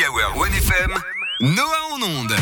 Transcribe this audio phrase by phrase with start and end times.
[0.00, 0.94] Happy Hour 1FM,
[1.40, 2.34] Noah en onde.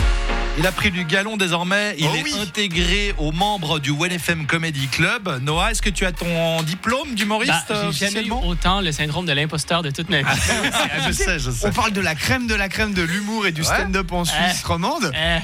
[0.58, 1.96] Il a pris du galon désormais.
[1.98, 2.32] Il Oh est oui.
[2.40, 5.41] intégré aux membres du FM Comedy Club.
[5.43, 9.27] Noah, est-ce que tu as ton diplôme d'humoriste Bah, j'ai jamais eu autant le syndrome
[9.27, 10.25] de l'imposteur de toute ma vie.
[10.29, 11.67] Ah, Je sais, je sais.
[11.67, 13.67] On parle de la crème de la crème de l'humour et du Ouais.
[13.67, 15.11] stand-up en Suisse romande.
[15.13, 15.38] Euh,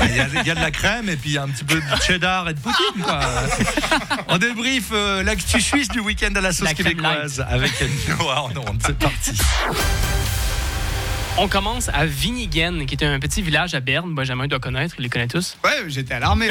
[0.00, 1.42] Ah, Il y, a, il y a de la crème et puis il y a
[1.42, 3.02] un petit peu de cheddar et de poutine.
[3.02, 3.20] Quoi.
[4.28, 7.72] On débrief euh, l'actu suisse du week-end à la sauce La québécoise avec
[8.08, 8.82] Noah en onde.
[8.86, 9.32] C'est parti.
[11.38, 14.14] On commence à Vinigen, qui est un petit village à Berne.
[14.14, 15.56] Benjamin doit connaître, il les connaît tous.
[15.64, 16.48] Ouais, j'étais à l'armée.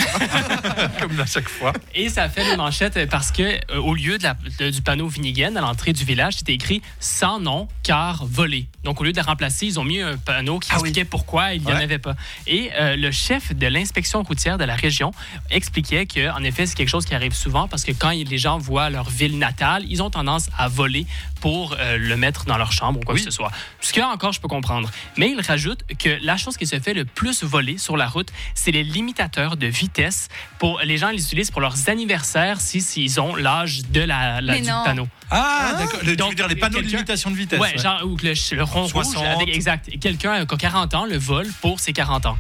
[1.00, 1.72] Comme à chaque fois.
[1.94, 5.08] Et ça fait les manchettes parce que euh, au lieu de la- de- du panneau
[5.08, 8.68] Vinigen à l'entrée du village, c'était écrit sans nom car volé.
[8.84, 10.90] Donc au lieu de le remplacer, ils ont mis un panneau qui Ah oui.
[10.90, 12.16] expliquait pourquoi il n'y en avait pas.
[12.48, 15.12] Et euh, le chef de l'inspection routière de la région
[15.52, 18.58] expliquait que en effet c'est quelque chose qui arrive souvent parce que quand les gens
[18.58, 21.06] voient leur ville natale, ils ont tendance à voler
[21.40, 23.20] pour euh, le mettre dans leur chambre ou quoi Oui.
[23.22, 23.52] que ce soit.
[23.80, 24.71] Ce que là encore je peux comprendre.
[25.18, 28.30] Mais il rajoute que la chose qui se fait le plus voler sur la route,
[28.56, 30.28] c'est les limitateurs de vitesse.
[30.60, 34.56] Pour les gens les utilisent pour leurs anniversaires si s'ils ont l'âge de la, la-
[34.60, 34.84] du non.
[34.86, 35.08] panneau.
[35.32, 36.00] Ah, d'accord.
[36.04, 38.34] Le- Tu Donc, veux dire les panneaux de limitation de vitesse Ouais, genre ou le,
[38.56, 39.16] le rond 60.
[39.16, 39.88] rouge avec exact.
[39.90, 42.38] Et Quelqu'un qui a 40 ans le vole pour ses 40 ans.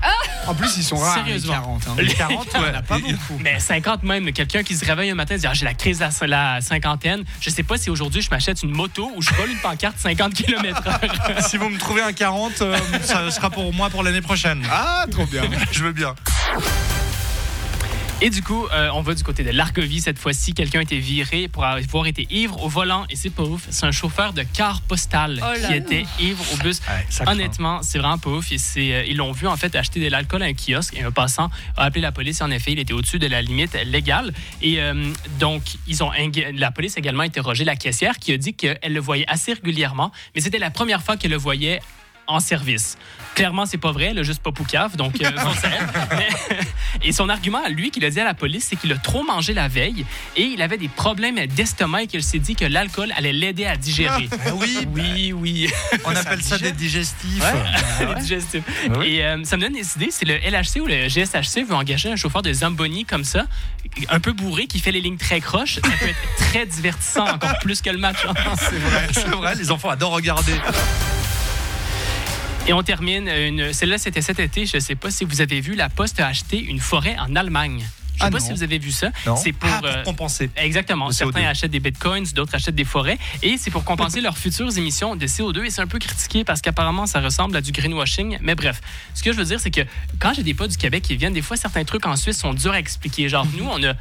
[0.47, 1.53] En plus, ils sont rares, Sérieusement.
[1.53, 1.84] les 40.
[1.88, 1.95] hein.
[1.97, 2.52] Les 40, ouais.
[2.56, 3.39] Il y en a pas beaucoup.
[3.39, 6.00] Mais 50 même, quelqu'un qui se réveille un matin et dit ah, j'ai la crise
[6.00, 7.23] de la, la cinquantaine.
[7.39, 10.34] Je sais pas si aujourd'hui je m'achète une moto ou je vole une pancarte 50
[10.34, 11.42] km/h.
[11.47, 14.64] Si vous me trouvez un 40, euh, ça sera pour moi pour l'année prochaine.
[14.69, 15.44] Ah, trop bien.
[15.72, 16.14] Je veux bien.
[18.24, 20.54] Et du coup, euh, on va du côté de l'Argovie cette fois-ci.
[20.54, 23.66] Quelqu'un a été viré pour avoir été ivre au volant et c'est pas ouf.
[23.72, 26.82] C'est un chauffeur de car postal Oh qui était ivre au bus.
[26.88, 27.26] Ouais.
[27.28, 28.52] Honnêtement, c'est vraiment pas ouf.
[28.52, 28.58] Et
[28.94, 31.50] euh, ils l'ont vu en fait acheter de l'alcool à un kiosque et un passant
[31.76, 32.42] a appelé la police.
[32.42, 34.34] Et en effet, il était au-dessus de la limite légale.
[34.62, 38.38] Et euh, donc, ils ont ing- la police a également interrogé la caissière qui a
[38.38, 41.82] dit qu'elle le voyait assez régulièrement, mais c'était la première fois qu'elle le voyait
[42.32, 42.98] en service.
[43.36, 45.30] Clairement, c'est pas vrai, elle a juste pas poucave, donc euh.
[46.18, 46.28] Mais-
[47.08, 49.24] et son argument à lui, qu'il a dit à la police, c'est qu'il a trop
[49.24, 50.06] mangé la veille
[50.36, 53.78] et il avait des problèmes d'estomac et qu'il s'est dit que l'alcool allait l'aider à
[53.78, 54.28] digérer.
[54.46, 55.69] Ah oui, Oui, oui.
[56.03, 57.42] on appelle ça des digestifs.
[58.02, 58.63] Les digestifs.
[58.90, 59.08] Ah oui.
[59.16, 60.09] Et euh, ça me donne des idées.
[60.12, 63.46] C'est le LHC ou le GSHC veut engager un chauffeur de Zamboni comme ça,
[64.09, 65.75] un peu bourré, qui fait les lignes très croches.
[65.75, 68.18] Ça peut être très divertissant, encore plus que le match.
[68.28, 68.34] hein.
[68.59, 70.53] C'est vrai, c'est vrai, les enfants adorent regarder.
[72.68, 73.28] Et on termine.
[73.28, 73.74] Une...
[73.74, 74.66] Celle-là, c'était cet été.
[74.66, 77.36] Je ne sais pas si vous avez vu, la Poste a acheté une forêt en
[77.36, 77.80] Allemagne.
[77.80, 78.46] Je ne sais Ah pas non.
[78.46, 79.10] si vous avez vu ça.
[79.36, 79.68] C'est pour.
[79.72, 80.50] Ah, pour euh, compenser.
[80.56, 81.12] Exactement.
[81.12, 81.48] Certains CO2.
[81.48, 83.18] achètent des bitcoins, d'autres achètent des forêts.
[83.42, 85.66] Et c'est pour compenser leurs futures émissions de CO2.
[85.66, 88.38] Et c'est un peu critiqué parce qu'apparemment, ça ressemble à du greenwashing.
[88.42, 88.80] Mais bref,
[89.16, 89.82] ce que je veux dire, c'est que
[90.20, 92.54] quand j'ai des potes du Québec qui viennent, des fois, certains trucs en Suisse sont
[92.54, 93.28] durs à expliquer.
[93.28, 93.94] Genre, nous, on a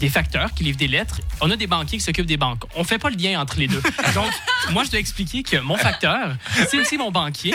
[0.00, 1.20] des facteurs qui livrent des lettres.
[1.40, 2.62] On a des banquiers qui s'occupent des banques.
[2.74, 3.80] On fait pas le lien entre les deux.
[4.14, 4.30] Donc,
[4.70, 6.34] moi, je dois expliquer que mon facteur,
[6.68, 7.54] c'est aussi mon banquier.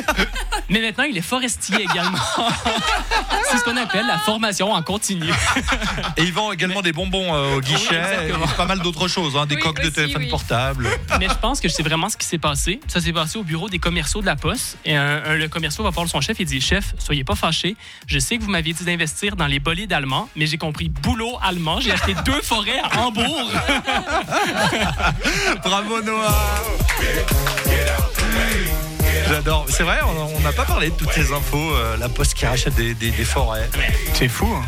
[0.70, 2.18] Mais maintenant, il est forestier également.
[3.52, 5.26] c'est ce qu'on appelle la formation en continu.
[6.18, 8.46] Et ils vendent également des bonbons euh, au guichet exactement.
[8.46, 10.30] et pas mal d'autres choses, hein, des Oui, coques de téléphone oui.
[10.30, 10.88] portable.
[11.20, 12.80] Mais je pense que c'est vraiment ce qui s'est passé.
[12.88, 14.78] Ça s'est passé au bureau des commerciaux de la Poste.
[14.86, 17.76] Et un- un- le commercial va voir son chef et dit Chef, soyez pas fâché.
[18.08, 21.38] Je sais que vous m'aviez dit d'investir dans les bolides allemands, mais j'ai compris boulot
[21.42, 21.80] allemand.
[21.80, 23.26] J'ai acheté deux forêts à Hambourg.
[25.64, 26.36] Bravo Noah
[29.28, 29.66] J'adore.
[29.70, 30.00] C'est vrai,
[30.36, 31.72] on n'a pas parlé de toutes ces infos.
[31.74, 33.70] euh, la poste qui rachète des, des- des forêts.
[34.14, 34.48] C'est fou.
[34.48, 34.62] hein.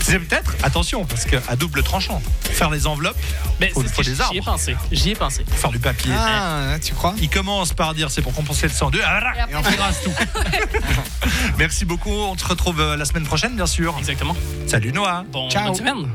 [0.00, 3.16] C'est peut-être, attention, parce qu'à double tranchant, faire les enveloppes,
[3.60, 4.44] Mais Faut- faut des J'y ai arbres.
[4.44, 4.76] pensé.
[4.92, 5.44] J'y ai pensé.
[5.50, 6.12] faire du papier.
[6.16, 7.14] Ah, tu crois?
[7.18, 8.96] Il commence par dire c'est pour compenser le CO2.
[8.96, 10.12] Et Et on rase tout.
[11.58, 12.10] Merci beaucoup.
[12.10, 13.94] On se retrouve euh, la semaine prochaine, bien sûr.
[13.98, 14.36] Exactement.
[14.66, 15.24] Salut Noah.
[15.30, 15.64] Bon, Ciao.
[15.66, 16.06] bonne semaine.